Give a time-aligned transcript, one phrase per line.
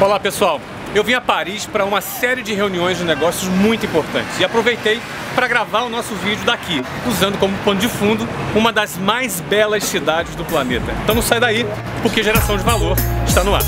[0.00, 0.58] Olá pessoal,
[0.94, 4.98] eu vim a Paris para uma série de reuniões de negócios muito importantes e aproveitei
[5.34, 9.84] para gravar o nosso vídeo daqui, usando como pano de fundo uma das mais belas
[9.84, 10.90] cidades do planeta.
[11.04, 11.66] Então não sai daí,
[12.00, 12.96] porque geração de valor
[13.28, 13.60] está no ar.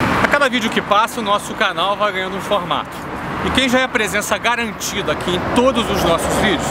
[0.00, 3.13] A cada vídeo que passa, o nosso canal vai ganhando um formato.
[3.44, 6.66] E quem já é presença garantida aqui em todos os nossos vídeos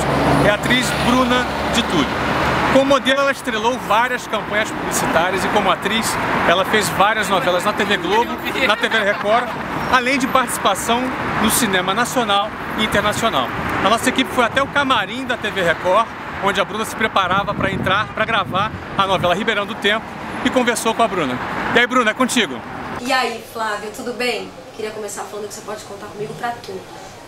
[0.45, 2.33] é a atriz Bruna de Túlio.
[2.73, 6.11] Como modelo, ela estrelou várias campanhas publicitárias e como atriz,
[6.49, 8.31] ela fez várias novelas na TV Globo,
[8.67, 9.47] na TV Record,
[9.91, 10.99] além de participação
[11.43, 12.49] no cinema nacional
[12.79, 13.47] e internacional.
[13.85, 16.07] A nossa equipe foi até o camarim da TV Record,
[16.43, 20.05] onde a Bruna se preparava para entrar, para gravar a novela Ribeirão do Tempo
[20.43, 21.37] e conversou com a Bruna.
[21.75, 22.59] E aí, Bruna, é contigo.
[23.01, 24.49] E aí, Flávio, tudo bem?
[24.75, 26.81] Queria começar falando que você pode contar comigo para tudo,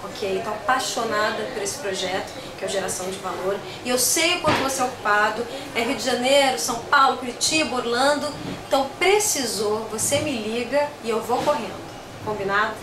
[0.04, 0.38] ok?
[0.38, 4.42] Estou apaixonada por esse projeto, que é o Geração de Valor, e eu sei o
[4.42, 8.28] quanto você é ocupado, é Rio de Janeiro, São Paulo, Curitiba, Orlando,
[8.68, 11.76] então precisou, você me liga e eu vou correndo,
[12.26, 12.74] combinado?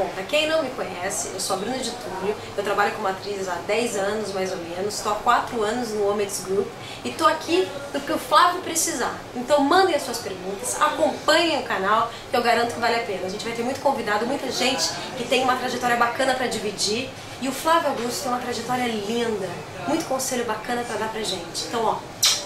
[0.00, 3.06] Bom, pra quem não me conhece, eu sou a Bruna de Túlio, eu trabalho como
[3.06, 6.66] atriz há 10 anos mais ou menos, estou há 4 anos no Homens Group
[7.04, 9.14] e estou aqui porque o Flávio precisar.
[9.36, 13.26] Então mandem as suas perguntas, acompanhem o canal, que eu garanto que vale a pena.
[13.26, 17.10] A gente vai ter muito convidado, muita gente que tem uma trajetória bacana para dividir
[17.42, 19.50] e o Flávio Augusto tem uma trajetória linda,
[19.86, 21.66] muito conselho bacana para dar pra gente.
[21.68, 21.98] Então, ó,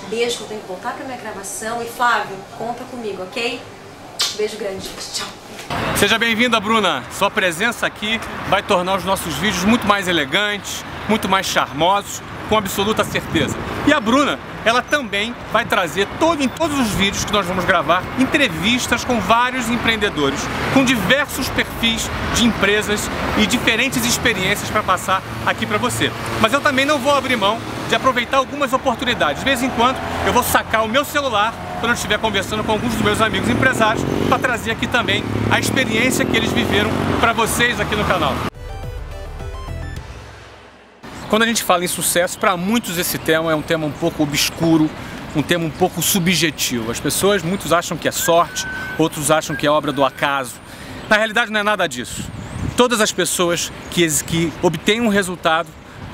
[0.08, 3.62] beijo que eu tenho que voltar pra minha gravação e Flávio, conta comigo, ok?
[4.36, 4.88] Beijo grande.
[5.12, 5.28] Tchau.
[5.96, 7.04] Seja bem-vinda, Bruna.
[7.12, 12.58] Sua presença aqui vai tornar os nossos vídeos muito mais elegantes, muito mais charmosos, com
[12.58, 13.56] absoluta certeza.
[13.86, 17.64] E a Bruna, ela também vai trazer todo, em todos os vídeos que nós vamos
[17.64, 20.40] gravar entrevistas com vários empreendedores,
[20.72, 23.08] com diversos perfis de empresas
[23.38, 26.10] e diferentes experiências para passar aqui para você.
[26.40, 27.58] Mas eu também não vou abrir mão
[27.88, 29.38] de aproveitar algumas oportunidades.
[29.38, 29.96] De vez em quando
[30.26, 33.46] eu vou sacar o meu celular quando eu estiver conversando com alguns dos meus amigos
[33.46, 36.90] empresários para trazer aqui também a experiência que eles viveram
[37.20, 38.34] para vocês aqui no canal.
[41.28, 44.22] Quando a gente fala em sucesso, para muitos esse tema é um tema um pouco
[44.22, 44.88] obscuro,
[45.36, 46.90] um tema um pouco subjetivo.
[46.90, 50.54] As pessoas, muitos acham que é sorte, outros acham que é obra do acaso.
[51.10, 52.24] Na realidade não é nada disso.
[52.78, 55.68] Todas as pessoas que, que obtêm um resultado,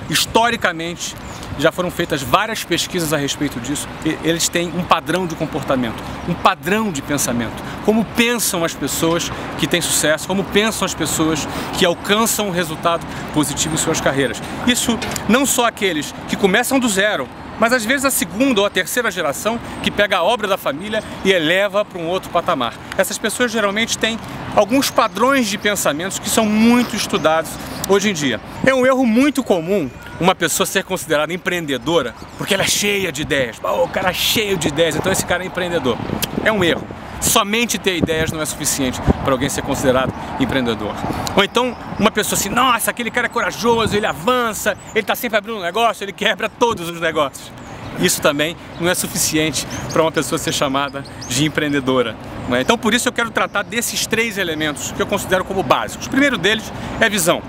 [0.09, 1.15] historicamente,
[1.61, 3.89] já foram feitas várias pesquisas a respeito disso.
[4.25, 7.63] Eles têm um padrão de comportamento, um padrão de pensamento.
[7.85, 11.47] Como pensam as pessoas que têm sucesso, como pensam as pessoas
[11.79, 14.43] que alcançam um resultado positivo em suas carreiras.
[14.67, 14.99] Isso
[15.29, 17.29] não só aqueles que começam do zero,
[17.61, 21.05] mas às vezes a segunda ou a terceira geração que pega a obra da família
[21.25, 22.75] e eleva para um outro patamar.
[22.97, 24.19] Essas pessoas geralmente têm
[24.57, 27.53] alguns padrões de pensamentos que são muito estudados
[27.89, 28.41] hoje em dia.
[28.67, 29.89] É um erro muito comum
[30.19, 33.57] uma pessoa ser considerada empreendedora porque ela é cheia de ideias.
[33.63, 35.97] Oh, o cara é cheio de ideias, então esse cara é empreendedor.
[36.45, 36.87] É um erro.
[37.21, 40.95] Somente ter ideias não é suficiente para alguém ser considerado empreendedor.
[41.37, 45.39] Ou então uma pessoa assim, nossa, aquele cara é corajoso, ele avança, ele está sempre
[45.39, 47.53] abrindo um negócio, ele quebra todos os negócios.
[47.99, 52.17] Isso também não é suficiente para uma pessoa ser chamada de empreendedora.
[52.51, 52.61] É?
[52.63, 56.07] Então por isso eu quero tratar desses três elementos que eu considero como básicos.
[56.07, 57.43] O primeiro deles é visão.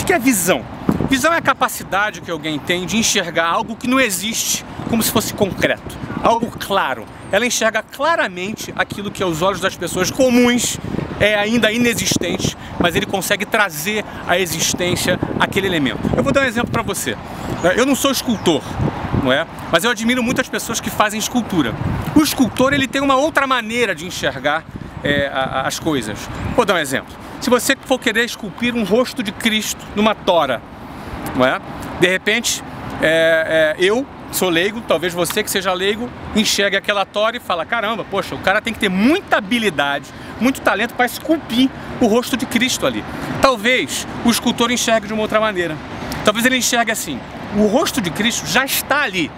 [0.00, 0.64] O que é visão?
[1.08, 5.10] Visão é a capacidade que alguém tem de enxergar algo que não existe como se
[5.10, 7.04] fosse concreto, algo claro.
[7.30, 10.78] Ela enxerga claramente aquilo que aos olhos das pessoas comuns
[11.20, 16.00] é ainda inexistente, mas ele consegue trazer à existência aquele elemento.
[16.16, 17.16] Eu vou dar um exemplo para você.
[17.76, 18.62] Eu não sou escultor,
[19.22, 19.46] não é?
[19.70, 21.74] Mas eu admiro muitas pessoas que fazem escultura.
[22.14, 24.64] O escultor ele tem uma outra maneira de enxergar
[25.02, 26.18] é, as coisas.
[26.54, 27.14] Vou dar um exemplo.
[27.40, 30.60] Se você for querer esculpir um rosto de Cristo numa tora,
[31.36, 31.60] não é?
[32.00, 32.62] De repente,
[33.00, 37.64] é, é, eu sou leigo, talvez você que seja leigo, enxergue aquela tora e fala,
[37.64, 40.06] caramba, poxa, o cara tem que ter muita habilidade,
[40.40, 41.70] muito talento para esculpir
[42.00, 43.04] o rosto de Cristo ali.
[43.40, 45.76] Talvez o escultor enxergue de uma outra maneira.
[46.24, 47.18] Talvez ele enxergue assim,
[47.56, 49.30] o rosto de Cristo já está ali.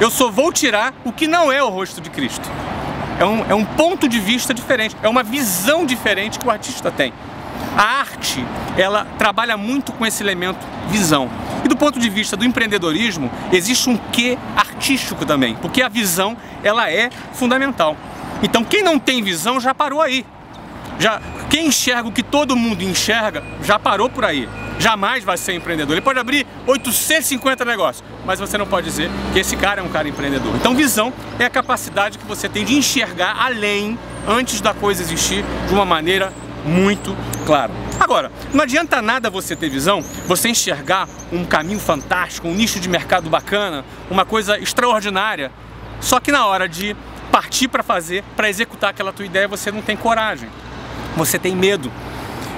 [0.00, 2.48] Eu só vou tirar o que não é o rosto de Cristo.
[3.18, 6.90] É um, é um ponto de vista diferente, é uma visão diferente que o artista
[6.90, 7.12] tem.
[7.76, 8.44] A arte,
[8.76, 11.28] ela trabalha muito com esse elemento visão.
[11.68, 16.34] E do ponto de vista do empreendedorismo, existe um quê artístico também, porque a visão,
[16.64, 17.94] ela é fundamental.
[18.42, 20.24] Então, quem não tem visão já parou aí.
[20.98, 21.20] Já
[21.50, 24.48] quem enxerga o que todo mundo enxerga, já parou por aí.
[24.78, 25.92] Jamais vai ser empreendedor.
[25.92, 29.90] Ele pode abrir 850 negócios, mas você não pode dizer que esse cara é um
[29.90, 30.56] cara empreendedor.
[30.56, 35.44] Então, visão é a capacidade que você tem de enxergar além, antes da coisa existir,
[35.66, 36.32] de uma maneira
[36.64, 37.14] muito
[37.44, 37.87] clara.
[38.00, 42.88] Agora, não adianta nada você ter visão, você enxergar um caminho fantástico, um nicho de
[42.88, 45.50] mercado bacana, uma coisa extraordinária,
[46.00, 46.96] só que na hora de
[47.32, 50.48] partir para fazer, para executar aquela tua ideia, você não tem coragem.
[51.16, 51.90] Você tem medo.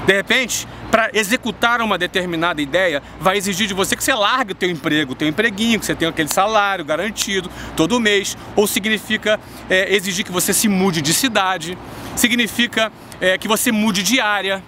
[0.07, 4.55] De repente, para executar uma determinada ideia, vai exigir de você que você largue o
[4.55, 9.41] teu emprego, o teu empreguinho, que você tenha aquele salário garantido todo mês, ou significa
[9.69, 11.79] é, exigir que você se mude de cidade,
[12.17, 14.63] significa é, que você mude de área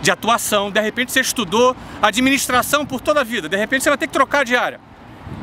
[0.00, 3.98] de atuação, de repente você estudou administração por toda a vida, de repente você vai
[3.98, 4.80] ter que trocar de área.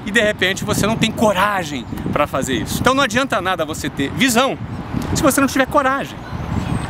[0.05, 2.79] E de repente você não tem coragem para fazer isso.
[2.81, 4.57] Então não adianta nada você ter visão
[5.15, 6.17] se você não tiver coragem.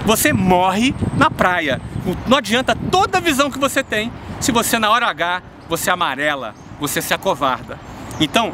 [0.05, 1.79] Você morre na praia.
[2.27, 6.53] Não adianta toda a visão que você tem se você na hora H você amarela,
[6.79, 7.79] você se acovarda.
[8.19, 8.53] Então,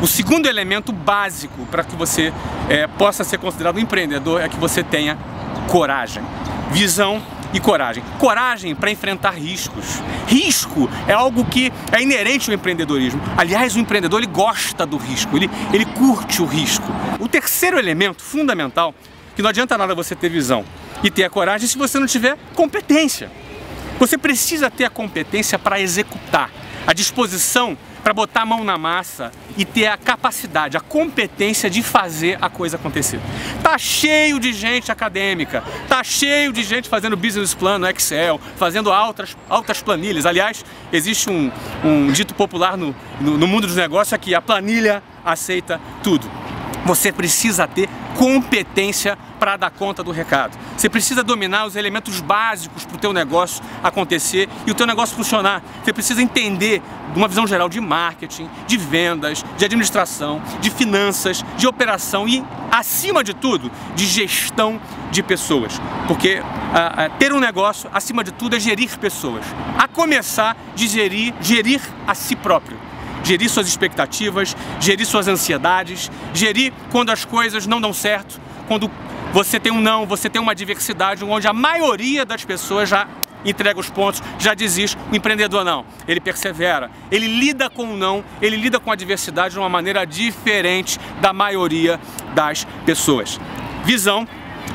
[0.00, 2.32] o segundo elemento básico para que você
[2.68, 5.16] é, possa ser considerado um empreendedor é que você tenha
[5.68, 6.22] coragem,
[6.70, 8.02] visão e coragem.
[8.18, 10.02] Coragem para enfrentar riscos.
[10.26, 13.20] Risco é algo que é inerente ao empreendedorismo.
[13.36, 16.86] Aliás, o empreendedor ele gosta do risco, ele, ele curte o risco.
[17.18, 18.94] O terceiro elemento fundamental,
[19.34, 20.64] que não adianta nada você ter visão,
[21.02, 23.30] e ter a coragem se você não tiver competência.
[23.98, 26.50] Você precisa ter a competência para executar,
[26.86, 27.76] a disposição
[28.06, 32.48] para botar a mão na massa e ter a capacidade, a competência de fazer a
[32.48, 33.18] coisa acontecer.
[33.64, 38.92] Tá cheio de gente acadêmica, tá cheio de gente fazendo business plan no Excel, fazendo
[38.92, 40.24] altas, altas planilhas.
[40.24, 41.50] Aliás, existe um,
[41.84, 46.30] um dito popular no, no, no mundo dos negócios que a planilha aceita tudo.
[46.86, 50.56] Você precisa ter competência para dar conta do recado.
[50.76, 55.16] Você precisa dominar os elementos básicos para o teu negócio acontecer e o teu negócio
[55.16, 55.62] funcionar.
[55.84, 56.80] Você precisa entender
[57.14, 63.24] uma visão geral de marketing, de vendas, de administração, de finanças, de operação e, acima
[63.24, 64.80] de tudo, de gestão
[65.10, 65.80] de pessoas.
[66.06, 66.40] Porque
[67.18, 69.44] ter um negócio, acima de tudo, é gerir pessoas.
[69.76, 72.85] A começar de gerir, gerir a si próprio
[73.26, 78.88] gerir suas expectativas, gerir suas ansiedades, gerir quando as coisas não dão certo, quando
[79.32, 83.08] você tem um não, você tem uma diversidade onde a maioria das pessoas já
[83.44, 84.96] entrega os pontos, já desiste.
[85.12, 89.54] O empreendedor não, ele persevera, ele lida com o não, ele lida com a diversidade
[89.54, 92.00] de uma maneira diferente da maioria
[92.32, 93.40] das pessoas.
[93.84, 94.26] Visão,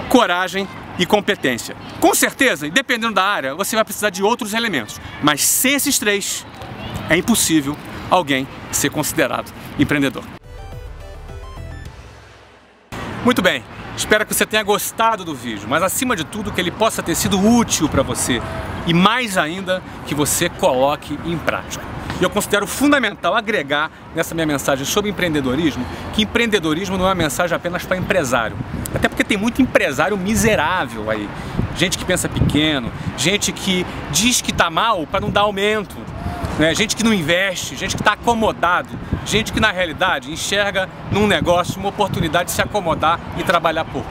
[0.10, 0.68] coragem
[1.00, 1.76] e competência.
[2.02, 6.46] Com certeza, dependendo da área, você vai precisar de outros elementos, mas sem esses três,
[7.10, 7.78] é impossível
[8.12, 10.24] alguém ser considerado empreendedor.
[13.24, 13.64] Muito bem,
[13.96, 17.16] espero que você tenha gostado do vídeo, mas acima de tudo que ele possa ter
[17.16, 18.42] sido útil para você
[18.86, 21.86] e mais ainda que você coloque em prática.
[22.20, 27.16] E eu considero fundamental agregar nessa minha mensagem sobre empreendedorismo que empreendedorismo não é uma
[27.16, 28.56] mensagem apenas para empresário.
[28.94, 31.28] Até porque tem muito empresário miserável aí.
[31.76, 35.96] Gente que pensa pequeno, gente que diz que está mal para não dar aumento,
[36.62, 36.76] né?
[36.76, 38.90] gente que não investe, gente que está acomodado,
[39.26, 44.08] gente que na realidade enxerga num negócio uma oportunidade de se acomodar e trabalhar pouco.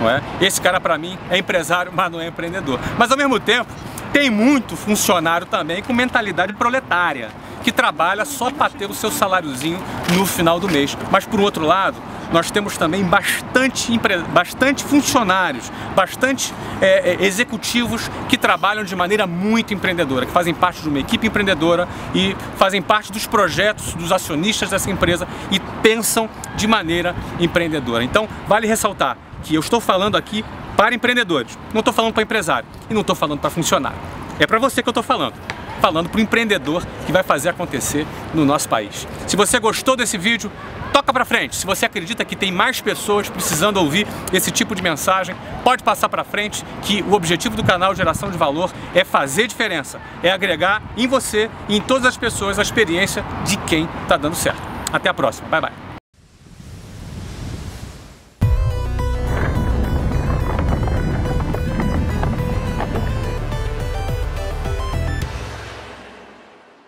[0.00, 0.22] Não é?
[0.40, 2.80] Esse cara para mim é empresário, mas não é empreendedor.
[2.96, 3.70] Mas ao mesmo tempo
[4.14, 7.28] tem muito funcionário também com mentalidade proletária,
[7.62, 9.78] que trabalha só para ter o seu saláriozinho
[10.14, 10.96] no final do mês.
[11.10, 11.96] Mas por outro lado,
[12.32, 13.98] nós temos também bastante,
[14.32, 20.80] bastante funcionários, bastante é, é, executivos que trabalham de maneira muito empreendedora, que fazem parte
[20.82, 26.28] de uma equipe empreendedora e fazem parte dos projetos dos acionistas dessa empresa e pensam
[26.54, 28.04] de maneira empreendedora.
[28.04, 30.44] Então, vale ressaltar que eu estou falando aqui
[30.76, 33.98] para empreendedores, não estou falando para empresário e não estou falando para funcionário.
[34.38, 35.34] É para você que eu estou falando
[35.80, 39.06] falando para o empreendedor que vai fazer acontecer no nosso país.
[39.26, 40.50] Se você gostou desse vídeo,
[40.92, 41.56] toca para frente.
[41.56, 45.34] Se você acredita que tem mais pessoas precisando ouvir esse tipo de mensagem,
[45.64, 50.00] pode passar para frente que o objetivo do canal Geração de Valor é fazer diferença,
[50.22, 54.36] é agregar em você e em todas as pessoas a experiência de quem está dando
[54.36, 54.62] certo.
[54.92, 55.48] Até a próxima.
[55.48, 55.89] Bye, bye.